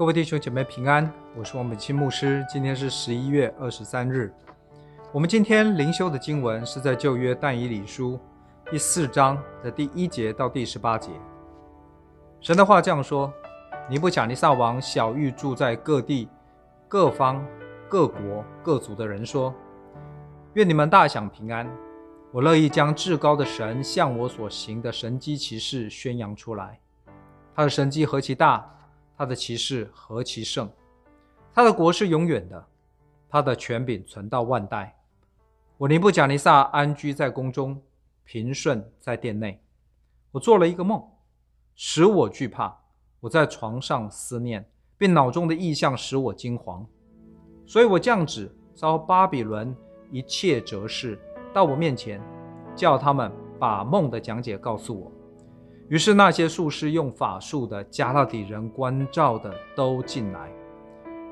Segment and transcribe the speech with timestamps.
[0.00, 2.42] 各位弟兄姐妹平安，我是王本清牧师。
[2.48, 4.32] 今天是十一月二十三日。
[5.12, 8.18] 我们今天灵修的经文是在旧约但以理书
[8.70, 11.10] 第四章的第一节到第十八节。
[12.40, 13.30] 神的话这样说：
[13.90, 16.30] 尼布甲尼撒王小玉住在各地、
[16.88, 17.44] 各方、
[17.86, 19.54] 各国、各族的人说：
[20.54, 21.70] 愿你们大享平安。
[22.32, 26.80] 我乐意将至高的神向我所行的神迹奇事宣扬出来。
[27.54, 28.66] 他的神迹何其大！
[29.20, 30.66] 他的骑士何其盛，
[31.52, 32.66] 他的国是永远的，
[33.28, 34.98] 他的权柄存到万代。
[35.76, 37.82] 我尼布甲尼撒安居在宫中，
[38.24, 39.62] 平顺在殿内。
[40.30, 41.06] 我做了一个梦，
[41.74, 42.74] 使我惧怕。
[43.20, 46.82] 我在床上思念，并脑中的意象使我惊惶。
[47.66, 49.76] 所以我降旨，召巴比伦
[50.10, 51.20] 一切哲士
[51.52, 52.18] 到我面前，
[52.74, 55.12] 叫他们把梦的讲解告诉我。
[55.90, 60.48] 于是那些术士用法术的、加勒底人关照的都进来，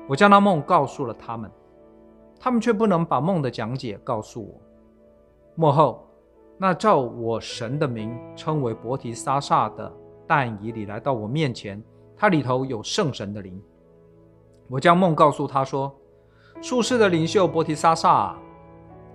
[0.05, 1.49] 我将那梦告诉了他们，
[2.37, 4.59] 他们却不能把梦的讲解告诉我。
[5.55, 6.05] 末后，
[6.57, 9.89] 那照我神的名称为伯提撒撒的
[10.27, 11.81] 但以理来到我面前，
[12.17, 13.57] 他里头有圣神的灵。
[14.67, 15.89] 我将梦告诉他说
[16.61, 18.37] ：“术士的领袖伯提撒撒啊，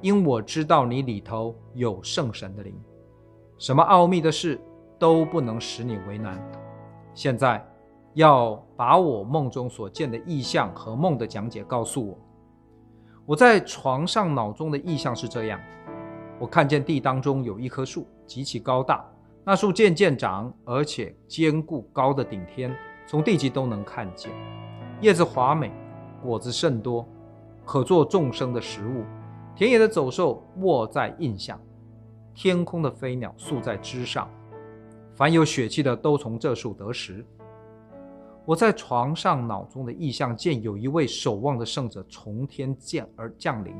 [0.01, 2.75] 因我知道你里头有圣神的灵，
[3.59, 4.59] 什么奥秘的事。”
[5.05, 6.43] 都不能使你为难。
[7.13, 7.63] 现在
[8.15, 12.19] 要把我梦中所见的意象和梦的讲解告诉我。
[13.27, 15.61] 我在床上脑中的意象是这样：
[16.39, 19.05] 我看见地当中有一棵树，极其高大，
[19.45, 22.75] 那树渐渐长，而且坚固，高的顶天，
[23.07, 24.33] 从地极都能看见。
[25.03, 25.71] 叶子华美，
[26.23, 27.07] 果子甚多，
[27.67, 29.05] 可做众生的食物。
[29.55, 31.61] 田野的走兽卧在荫下，
[32.33, 34.27] 天空的飞鸟宿在枝上。
[35.15, 37.25] 凡有血气的都从这树得食。
[38.45, 43.75] 我在床上脑中的意象见有一位守望的圣者从天降而降临，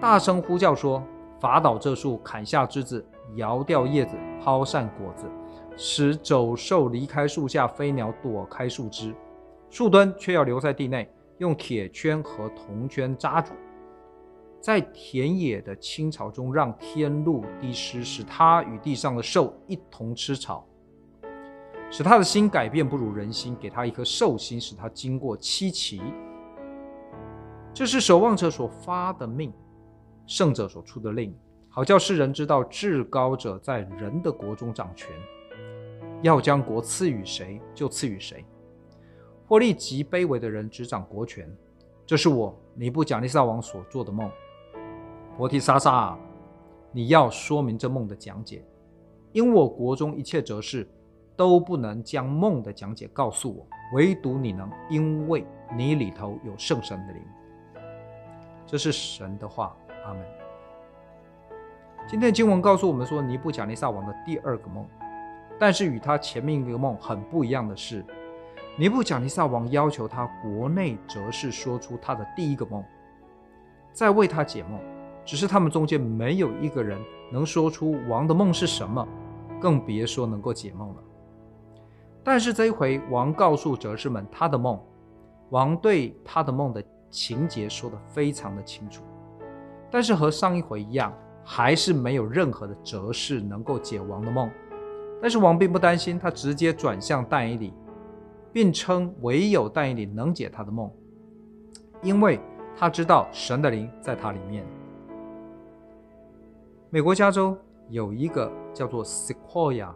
[0.00, 1.02] 大声呼叫说
[1.38, 3.04] ：“伐倒这树，砍下枝子，
[3.34, 5.26] 摇掉叶子，抛散果子，
[5.76, 9.14] 使走兽离开树下，飞鸟躲开树枝。
[9.68, 13.52] 树墩却要留在地内，用铁圈和铜圈扎住。”
[14.66, 20.66] 在田野的青草中，让天露地湿，使他与地上的兽一同吃草，
[21.88, 26.02] 使他的心改变不如人心，给他一颗兽心，使他经过七奇。
[27.72, 29.52] 这是守望者所发的命，
[30.26, 31.32] 圣者所出的令，
[31.68, 35.12] 好叫世人知道至高者在人的国中掌权，
[36.22, 38.44] 要将国赐予谁就赐予谁，
[39.46, 41.48] 或立极卑微的人执掌国权。
[42.04, 44.28] 这是我尼布甲尼撒王所做的梦。
[45.36, 46.16] 伯提撒撒，
[46.92, 48.64] 你要说明这梦的讲解，
[49.32, 50.88] 因我国中一切哲士
[51.36, 55.44] 都不能将梦的讲解告诉我，唯独你能，因为
[55.76, 57.22] 你里头有圣神的灵。
[58.64, 59.76] 这是神的话，
[60.06, 60.24] 阿门。
[62.08, 64.86] 今天的经文告诉我们说，尼布甲尼撒王的第二个梦，
[65.58, 68.02] 但是与他前面一个梦很不一样的是，
[68.78, 72.82] 尼布甲尼撒王要求他国内哲士说出他的第一个梦，
[73.92, 74.80] 再为他解梦。
[75.26, 76.98] 只是他们中间没有一个人
[77.30, 79.06] 能说出王的梦是什么，
[79.60, 81.02] 更别说能够解梦了。
[82.22, 84.80] 但是这一回，王告诉哲士们他的梦，
[85.50, 89.02] 王对他的梦的情节说得非常的清楚。
[89.90, 91.12] 但是和上一回一样，
[91.44, 94.50] 还是没有任何的哲士能够解王的梦。
[95.20, 97.72] 但是王并不担心，他直接转向但以理，
[98.52, 100.90] 并称唯有但以理能解他的梦，
[102.02, 102.38] 因为
[102.76, 104.64] 他知道神的灵在他里面。
[106.88, 107.56] 美国加州
[107.88, 109.88] 有一个叫做 Sequoia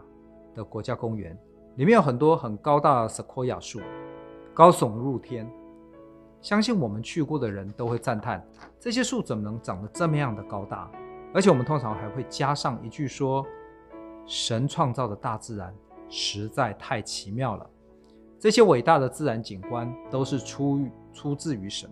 [0.56, 1.39] 的国家公园，
[1.77, 3.81] 里面有很多很高大的 Sequoia 树，
[4.53, 5.49] 高耸入天。
[6.41, 8.45] 相信我们去过的人都会赞叹：
[8.81, 10.91] 这些树怎么能长得这么样的高大？
[11.33, 13.47] 而且我们通常还会加上一句说：
[14.27, 15.72] 神创造的大自然
[16.09, 17.71] 实在太奇妙了。
[18.37, 21.89] 这些伟大的自然景观都是出于出自于神。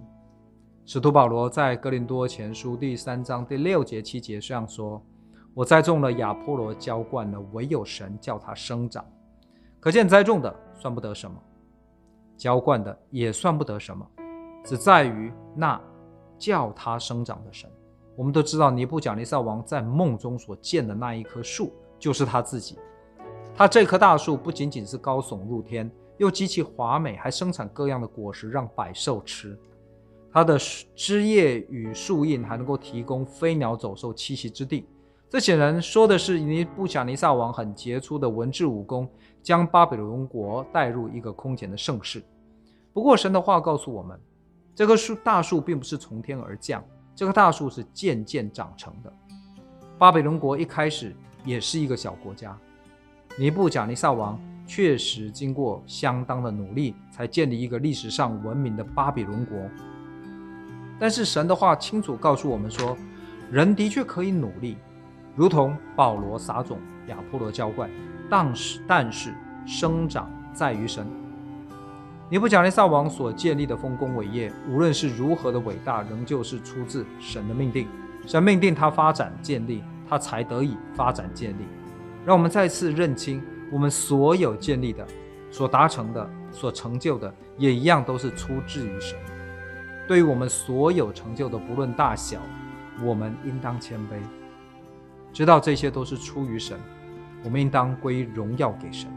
[0.90, 5.04] 使徒保罗在哥林多前书第三章第六节七节这样说
[5.52, 9.04] ：“我栽种了，亚波罗浇灌了，唯有神叫它生长。
[9.80, 11.36] 可见栽种的算不得什么，
[12.38, 14.02] 浇灌的也算不得什么，
[14.64, 15.78] 只在于那
[16.38, 17.70] 叫它生长的神。”
[18.16, 22.78] 我们都知道，尼布甲尼撒王在梦中所见的那一棵树，就是他自己。
[23.54, 29.54] 他这棵大树不仅仅是高耸入天，又极其华美，还生产各样的果实让百兽吃。
[30.30, 30.58] 它的
[30.94, 34.86] 枝叶与树荫还能够提供飞鸟走兽栖息之地，
[35.28, 39.08] 这显然说的是尼布甲尼撒王很杰出的文治武功，
[39.42, 42.22] 将巴比伦国带入一个空前的盛世。
[42.92, 44.20] 不过神的话告诉我们，
[44.74, 46.84] 这棵树大树并不是从天而降，
[47.14, 49.12] 这棵大树是渐渐长成的。
[49.98, 51.14] 巴比伦国一开始
[51.44, 52.56] 也是一个小国家，
[53.38, 59.56] 尼布甲尼撒王确实经过相当的努力，才建立一个历史上闻名的巴比伦国。
[60.98, 62.96] 但是神的话清楚告诉我们说，
[63.50, 64.76] 人的确可以努力，
[65.36, 67.88] 如同保罗撒种，亚波罗浇灌，
[68.28, 69.32] 但是但是
[69.66, 71.06] 生长在于神。
[72.30, 77.88] 尼布甲尼撒王所建立的丰功伟业，无论是如何的伟大，仍旧是出自神的命定。
[78.26, 81.62] 神命定他发展建立，他才得以发展建立。
[82.26, 83.42] 让我们再次认清，
[83.72, 85.06] 我们所有建立的、
[85.50, 89.16] 所达成的、所成就的，也一样都是出自于神。
[90.08, 92.40] 对于我们所有成就的，不论大小，
[93.04, 94.18] 我们应当谦卑，
[95.34, 96.80] 知道这些都是出于神。
[97.44, 99.08] 我们应当归荣耀给神。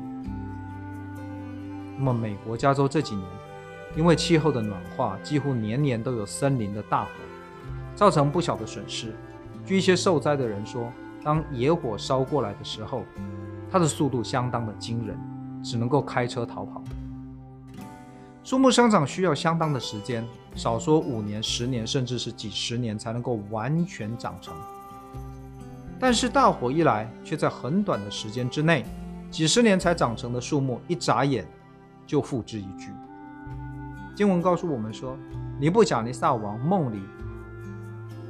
[1.97, 3.25] 那么，美国加州这几年，
[3.95, 7.09] 因为气候的暖化，几乎年年都有森林的大火。
[7.95, 9.13] 造成不小的损失。
[9.65, 10.91] 据一些受灾的人说，
[11.23, 13.05] 当野火烧过来的时候，
[13.71, 15.17] 它的速度相当的惊人，
[15.63, 16.83] 只能够开车逃跑。
[18.43, 24.51] 树木生长需要相当的时间，少说五年、十年，甚至是几十年才能够完全长成。
[25.99, 28.83] 但是大火一来，却在很短的时间之内，
[29.29, 31.45] 几十年才长成的树木，一眨眼
[32.07, 32.91] 就付之一炬。
[34.15, 35.15] 经文告诉我们说，
[35.59, 36.99] 尼布甲尼撒王梦里。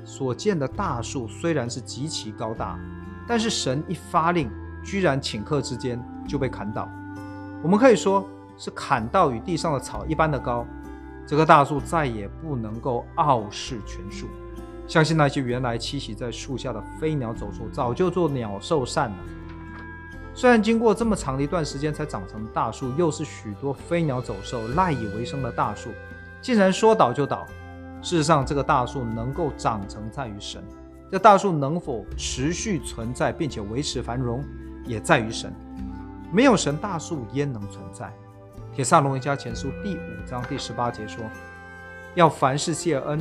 [0.03, 2.77] 所见的大树虽然是极其高大，
[3.25, 4.51] 但是神一发令，
[4.83, 6.89] 居然顷刻之间就被砍倒。
[7.63, 8.27] 我们可以说
[8.61, 10.63] 是砍到与地上的草一般的高。
[11.25, 14.27] 这棵大树再也不能够傲视全树。
[14.87, 19.15] 相信那些原来栖息在树下的飞鸟走兽，早就做鸟兽散了。
[20.35, 25.89] 虽然经过这么长的一段时间才长成大树，又是许多飞鸟走兽赖以为生的大树，
[26.39, 27.47] 竟然说倒就倒。
[28.03, 30.61] 事实上，这个大树能够长成在于神；
[31.09, 34.43] 这大树能否持续存在并且维持繁荣，
[34.85, 35.53] 也在于神。
[36.31, 38.11] 没有神，大树焉能存在？
[38.73, 41.25] 铁撒龙一家前书第五章第十八节说
[42.15, 43.19] ：“要凡事谢恩，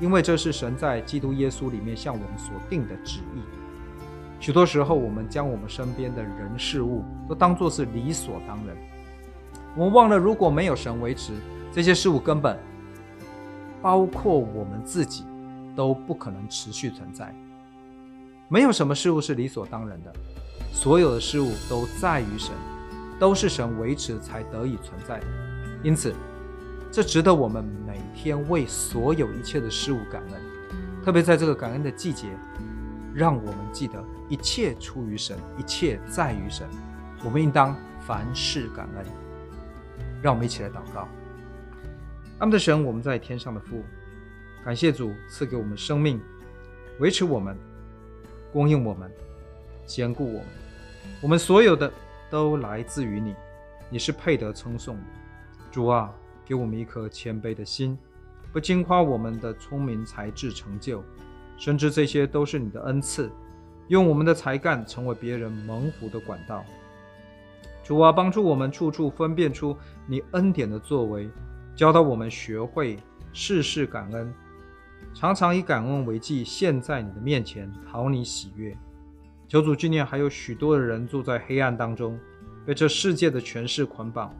[0.00, 3.42] 因为这是神在基督耶稣里面向我们所定的旨意。”
[4.40, 8.74] 许多时候，我们将我们身边的人事物都当作是理所当然，
[9.76, 11.34] 我们忘了，如果没有神维持，
[11.70, 12.58] 这些事物根本。
[13.80, 15.24] 包括我们自己
[15.76, 17.32] 都不可能持续存在。
[18.48, 20.12] 没有什么事物是理所当然的，
[20.72, 22.50] 所有的事物都在于神，
[23.18, 25.26] 都是神维持才得以存在的。
[25.82, 26.14] 因此，
[26.90, 30.40] 这值得我们每天为所有一切的事物感恩。
[31.04, 32.28] 特别在这个感恩的季节，
[33.14, 36.66] 让我们记得一切出于神，一切在于神。
[37.24, 37.74] 我们应当
[38.06, 39.04] 凡事感恩。
[40.20, 41.06] 让我们一起来祷告。
[42.38, 43.82] 阿们的神，我们在天上的父，
[44.64, 46.20] 感谢主赐给我们生命，
[46.98, 47.56] 维持我们，
[48.52, 49.10] 供应我们，
[49.86, 50.46] 坚固我们。
[51.22, 51.90] 我们所有的
[52.30, 53.34] 都来自于你，
[53.90, 55.02] 你是配得称颂的。
[55.70, 56.12] 主啊，
[56.44, 57.98] 给我们一颗谦卑的心，
[58.52, 61.02] 不矜夸我们的聪明才智成就，
[61.56, 63.30] 深知这些都是你的恩赐，
[63.88, 66.64] 用我们的才干成为别人蒙福的管道。
[67.82, 71.28] 主啊，帮助我们处处分辨出你恩典的作为。
[71.74, 72.98] 教导我们学会
[73.32, 74.34] 事事感恩，
[75.14, 78.76] 常常以感恩为祭献在你的面前，讨你喜悦。
[79.48, 82.20] 求主纪念还有许多的人住在黑暗当中，
[82.66, 84.30] 被这世界的权势捆绑。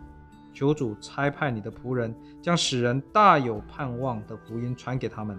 [0.52, 5.38] 求主差派你的仆人，将使人大有盼望的福音传给他们，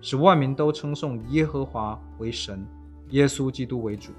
[0.00, 2.66] 使万民都称颂耶和华为神，
[3.10, 4.12] 耶稣基督为主。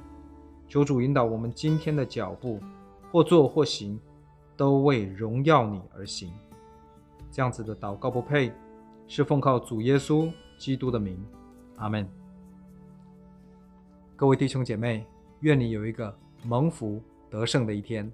[0.69, 2.61] 求主引导我们今天的脚步，
[3.11, 3.99] 或坐或行，
[4.55, 6.31] 都为荣耀你而行。
[7.29, 8.53] 这样子的祷告不配，
[9.05, 11.21] 是奉靠主耶稣基督的名，
[11.75, 12.07] 阿门。
[14.19, 15.05] 各位弟兄姐妹，
[15.41, 18.11] 愿你有一个蒙福得胜的一天，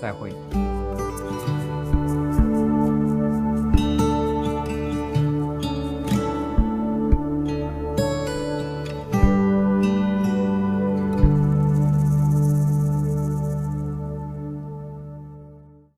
[0.00, 0.32] 再会。